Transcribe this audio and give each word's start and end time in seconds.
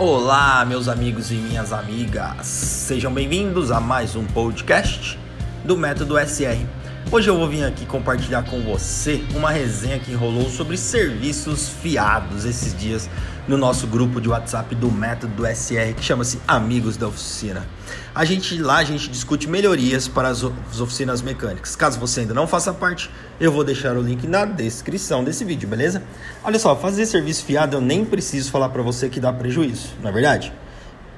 Olá, 0.00 0.64
meus 0.64 0.86
amigos 0.86 1.32
e 1.32 1.34
minhas 1.34 1.72
amigas, 1.72 2.46
sejam 2.46 3.12
bem-vindos 3.12 3.72
a 3.72 3.80
mais 3.80 4.14
um 4.14 4.24
podcast 4.26 5.18
do 5.64 5.76
Método 5.76 6.16
SR. 6.16 6.77
Hoje 7.10 7.30
eu 7.30 7.38
vou 7.38 7.48
vir 7.48 7.64
aqui 7.64 7.86
compartilhar 7.86 8.42
com 8.42 8.60
você 8.60 9.24
uma 9.34 9.50
resenha 9.50 9.98
que 9.98 10.12
rolou 10.12 10.50
sobre 10.50 10.76
serviços 10.76 11.66
fiados 11.66 12.44
esses 12.44 12.78
dias 12.78 13.08
no 13.48 13.56
nosso 13.56 13.86
grupo 13.86 14.20
de 14.20 14.28
WhatsApp 14.28 14.74
do 14.74 14.92
Método 14.92 15.46
SR, 15.46 15.94
que 15.96 16.04
chama-se 16.04 16.38
Amigos 16.46 16.98
da 16.98 17.08
Oficina. 17.08 17.66
A 18.14 18.26
gente 18.26 18.60
lá 18.60 18.76
a 18.76 18.84
gente 18.84 19.08
discute 19.08 19.48
melhorias 19.48 20.06
para 20.06 20.28
as 20.28 20.42
oficinas 20.42 21.22
mecânicas. 21.22 21.74
Caso 21.74 21.98
você 21.98 22.20
ainda 22.20 22.34
não 22.34 22.46
faça 22.46 22.74
parte, 22.74 23.10
eu 23.40 23.50
vou 23.50 23.64
deixar 23.64 23.96
o 23.96 24.02
link 24.02 24.26
na 24.26 24.44
descrição 24.44 25.24
desse 25.24 25.46
vídeo, 25.46 25.66
beleza? 25.66 26.02
Olha 26.44 26.58
só, 26.58 26.76
fazer 26.76 27.06
serviço 27.06 27.42
fiado 27.42 27.74
eu 27.74 27.80
nem 27.80 28.04
preciso 28.04 28.50
falar 28.50 28.68
para 28.68 28.82
você 28.82 29.08
que 29.08 29.18
dá 29.18 29.32
prejuízo, 29.32 29.94
não 30.02 30.10
é 30.10 30.12
verdade? 30.12 30.52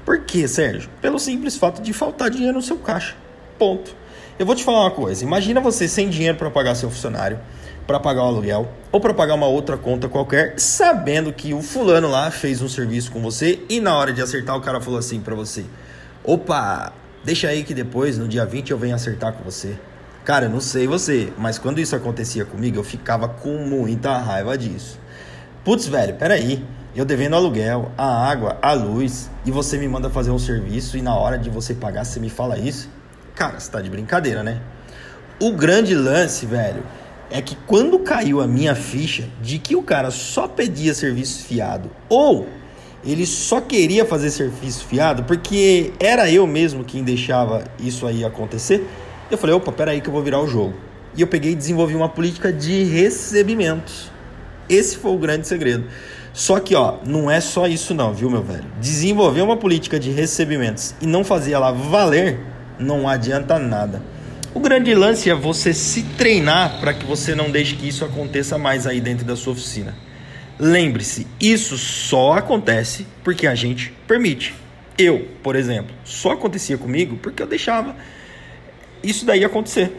Por 0.04 0.20
quê, 0.20 0.46
Sérgio? 0.46 0.88
Pelo 1.00 1.18
simples 1.18 1.56
fato 1.56 1.82
de 1.82 1.92
faltar 1.92 2.30
dinheiro 2.30 2.54
no 2.54 2.62
seu 2.62 2.76
caixa. 2.76 3.16
Ponto. 3.58 3.99
Eu 4.40 4.46
vou 4.46 4.54
te 4.54 4.64
falar 4.64 4.80
uma 4.80 4.90
coisa. 4.90 5.22
Imagina 5.22 5.60
você 5.60 5.86
sem 5.86 6.08
dinheiro 6.08 6.38
para 6.38 6.50
pagar 6.50 6.74
seu 6.74 6.88
funcionário, 6.88 7.38
para 7.86 8.00
pagar 8.00 8.22
o 8.22 8.26
aluguel 8.28 8.70
ou 8.90 8.98
para 8.98 9.12
pagar 9.12 9.34
uma 9.34 9.46
outra 9.46 9.76
conta 9.76 10.08
qualquer, 10.08 10.58
sabendo 10.58 11.30
que 11.30 11.52
o 11.52 11.60
fulano 11.60 12.08
lá 12.08 12.30
fez 12.30 12.62
um 12.62 12.68
serviço 12.68 13.12
com 13.12 13.20
você 13.20 13.62
e 13.68 13.80
na 13.80 13.94
hora 13.94 14.14
de 14.14 14.22
acertar 14.22 14.56
o 14.56 14.62
cara 14.62 14.80
falou 14.80 14.98
assim 14.98 15.20
para 15.20 15.34
você: 15.34 15.66
"Opa, 16.24 16.90
deixa 17.22 17.48
aí 17.48 17.62
que 17.62 17.74
depois 17.74 18.16
no 18.16 18.26
dia 18.26 18.46
20 18.46 18.70
eu 18.70 18.78
venho 18.78 18.94
acertar 18.94 19.34
com 19.34 19.44
você". 19.44 19.76
Cara, 20.24 20.46
eu 20.46 20.50
não 20.50 20.60
sei 20.62 20.86
você, 20.86 21.30
mas 21.36 21.58
quando 21.58 21.78
isso 21.78 21.94
acontecia 21.94 22.46
comigo, 22.46 22.78
eu 22.78 22.84
ficava 22.84 23.28
com 23.28 23.58
muita 23.58 24.16
raiva 24.16 24.56
disso. 24.56 24.98
Putz, 25.62 25.86
velho, 25.86 26.14
peraí. 26.14 26.64
Eu 26.96 27.04
devendo 27.04 27.36
aluguel, 27.36 27.92
a 27.96 28.26
água, 28.26 28.56
a 28.62 28.72
luz, 28.72 29.30
e 29.44 29.50
você 29.50 29.76
me 29.76 29.86
manda 29.86 30.08
fazer 30.08 30.30
um 30.30 30.38
serviço 30.38 30.96
e 30.96 31.02
na 31.02 31.14
hora 31.14 31.36
de 31.36 31.50
você 31.50 31.74
pagar 31.74 32.04
você 32.04 32.18
me 32.18 32.30
fala 32.30 32.58
isso? 32.58 32.88
Cara, 33.40 33.58
você 33.58 33.70
tá 33.70 33.80
de 33.80 33.88
brincadeira, 33.88 34.42
né? 34.42 34.60
O 35.40 35.52
grande 35.52 35.94
lance, 35.94 36.44
velho, 36.44 36.82
é 37.30 37.40
que 37.40 37.56
quando 37.66 37.98
caiu 38.00 38.38
a 38.38 38.46
minha 38.46 38.74
ficha 38.74 39.30
de 39.40 39.58
que 39.58 39.74
o 39.74 39.82
cara 39.82 40.10
só 40.10 40.46
pedia 40.46 40.92
serviço 40.92 41.46
fiado 41.46 41.90
ou 42.06 42.46
ele 43.02 43.24
só 43.24 43.58
queria 43.58 44.04
fazer 44.04 44.30
serviço 44.30 44.84
fiado 44.84 45.22
porque 45.22 45.90
era 45.98 46.30
eu 46.30 46.46
mesmo 46.46 46.84
quem 46.84 47.02
deixava 47.02 47.64
isso 47.78 48.06
aí 48.06 48.26
acontecer, 48.26 48.86
eu 49.30 49.38
falei, 49.38 49.56
opa, 49.56 49.72
peraí 49.72 50.02
que 50.02 50.10
eu 50.10 50.12
vou 50.12 50.22
virar 50.22 50.42
o 50.42 50.46
jogo. 50.46 50.74
E 51.16 51.22
eu 51.22 51.26
peguei 51.26 51.52
e 51.52 51.56
desenvolvi 51.56 51.94
uma 51.94 52.10
política 52.10 52.52
de 52.52 52.84
recebimentos. 52.84 54.12
Esse 54.68 54.98
foi 54.98 55.12
o 55.12 55.18
grande 55.18 55.48
segredo. 55.48 55.86
Só 56.34 56.60
que, 56.60 56.74
ó, 56.74 56.98
não 57.06 57.30
é 57.30 57.40
só 57.40 57.66
isso 57.66 57.94
não, 57.94 58.12
viu, 58.12 58.28
meu 58.28 58.42
velho? 58.42 58.66
Desenvolver 58.78 59.40
uma 59.40 59.56
política 59.56 59.98
de 59.98 60.10
recebimentos 60.10 60.94
e 61.00 61.06
não 61.06 61.24
fazer 61.24 61.52
ela 61.52 61.72
valer 61.72 62.38
não 62.80 63.08
adianta 63.08 63.58
nada. 63.58 64.02
O 64.52 64.58
grande 64.58 64.92
lance 64.94 65.30
é 65.30 65.34
você 65.34 65.72
se 65.72 66.02
treinar 66.02 66.80
para 66.80 66.92
que 66.92 67.06
você 67.06 67.34
não 67.34 67.50
deixe 67.50 67.76
que 67.76 67.86
isso 67.86 68.04
aconteça 68.04 68.58
mais 68.58 68.86
aí 68.86 69.00
dentro 69.00 69.24
da 69.24 69.36
sua 69.36 69.52
oficina. 69.52 69.94
Lembre-se, 70.58 71.26
isso 71.40 71.78
só 71.78 72.32
acontece 72.32 73.06
porque 73.22 73.46
a 73.46 73.54
gente 73.54 73.92
permite. 74.08 74.54
Eu, 74.98 75.28
por 75.42 75.54
exemplo, 75.54 75.94
só 76.04 76.32
acontecia 76.32 76.76
comigo 76.76 77.16
porque 77.16 77.42
eu 77.42 77.46
deixava 77.46 77.94
isso 79.02 79.24
daí 79.24 79.44
acontecer. 79.44 79.92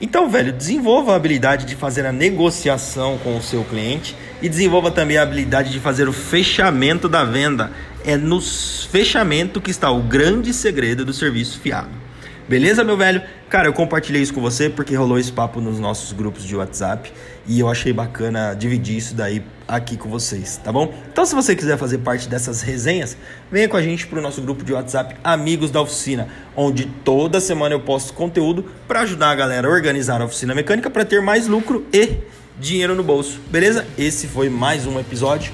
Então, 0.00 0.28
velho, 0.28 0.52
desenvolva 0.52 1.12
a 1.12 1.16
habilidade 1.16 1.66
de 1.66 1.76
fazer 1.76 2.06
a 2.06 2.12
negociação 2.12 3.18
com 3.18 3.36
o 3.36 3.42
seu 3.42 3.62
cliente 3.64 4.16
e 4.40 4.48
desenvolva 4.48 4.90
também 4.90 5.16
a 5.16 5.22
habilidade 5.22 5.70
de 5.70 5.78
fazer 5.78 6.08
o 6.08 6.12
fechamento 6.12 7.08
da 7.08 7.24
venda. 7.24 7.70
É 8.04 8.16
no 8.16 8.40
fechamento 8.40 9.60
que 9.60 9.70
está 9.70 9.90
o 9.90 10.02
grande 10.02 10.52
segredo 10.52 11.04
do 11.04 11.12
serviço 11.12 11.60
fiado. 11.60 12.01
Beleza, 12.48 12.82
meu 12.82 12.96
velho? 12.96 13.22
Cara, 13.48 13.68
eu 13.68 13.72
compartilhei 13.72 14.20
isso 14.20 14.34
com 14.34 14.40
você 14.40 14.68
porque 14.68 14.94
rolou 14.94 15.18
esse 15.18 15.30
papo 15.30 15.60
nos 15.60 15.78
nossos 15.78 16.12
grupos 16.12 16.44
de 16.44 16.56
WhatsApp 16.56 17.12
e 17.46 17.60
eu 17.60 17.68
achei 17.68 17.92
bacana 17.92 18.54
dividir 18.54 18.96
isso 18.96 19.14
daí 19.14 19.42
aqui 19.66 19.96
com 19.96 20.08
vocês, 20.08 20.56
tá 20.62 20.72
bom? 20.72 20.92
Então, 21.10 21.24
se 21.24 21.34
você 21.34 21.54
quiser 21.54 21.78
fazer 21.78 21.98
parte 21.98 22.28
dessas 22.28 22.60
resenhas, 22.60 23.16
venha 23.50 23.68
com 23.68 23.76
a 23.76 23.82
gente 23.82 24.06
pro 24.06 24.20
nosso 24.20 24.42
grupo 24.42 24.64
de 24.64 24.72
WhatsApp 24.72 25.16
Amigos 25.22 25.70
da 25.70 25.80
Oficina, 25.80 26.28
onde 26.56 26.86
toda 27.04 27.40
semana 27.40 27.74
eu 27.74 27.80
posto 27.80 28.12
conteúdo 28.12 28.64
para 28.88 29.00
ajudar 29.00 29.30
a 29.30 29.34
galera 29.34 29.68
a 29.68 29.70
organizar 29.70 30.20
a 30.20 30.24
oficina 30.24 30.54
mecânica 30.54 30.90
para 30.90 31.04
ter 31.04 31.20
mais 31.20 31.46
lucro 31.46 31.86
e 31.92 32.18
dinheiro 32.58 32.94
no 32.94 33.02
bolso, 33.02 33.40
beleza? 33.50 33.86
Esse 33.96 34.26
foi 34.26 34.48
mais 34.48 34.86
um 34.86 34.98
episódio 34.98 35.52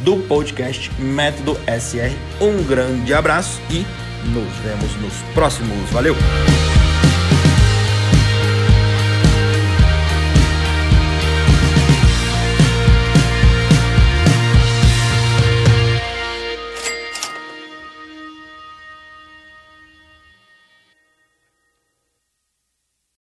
do 0.00 0.16
podcast 0.18 0.90
Método 1.00 1.54
SR. 1.66 2.14
Um 2.40 2.62
grande 2.64 3.14
abraço 3.14 3.60
e 3.70 4.05
nos 4.24 4.64
vemos 4.64 4.96
nos 5.00 5.14
próximos. 5.34 5.90
Valeu! 5.92 6.16